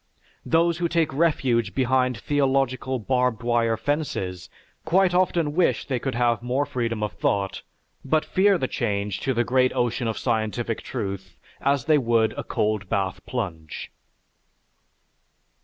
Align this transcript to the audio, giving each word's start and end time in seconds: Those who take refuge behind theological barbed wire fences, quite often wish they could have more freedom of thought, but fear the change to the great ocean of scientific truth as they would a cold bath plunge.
Those 0.47 0.79
who 0.79 0.87
take 0.87 1.13
refuge 1.13 1.75
behind 1.75 2.17
theological 2.17 2.97
barbed 2.97 3.43
wire 3.43 3.77
fences, 3.77 4.49
quite 4.83 5.13
often 5.13 5.53
wish 5.53 5.85
they 5.85 5.99
could 5.99 6.15
have 6.15 6.41
more 6.41 6.65
freedom 6.65 7.03
of 7.03 7.11
thought, 7.13 7.61
but 8.03 8.25
fear 8.25 8.57
the 8.57 8.67
change 8.67 9.19
to 9.19 9.33
the 9.35 9.43
great 9.43 9.71
ocean 9.75 10.07
of 10.07 10.17
scientific 10.17 10.81
truth 10.81 11.37
as 11.61 11.85
they 11.85 11.99
would 11.99 12.33
a 12.33 12.43
cold 12.43 12.89
bath 12.89 13.23
plunge. 13.27 13.91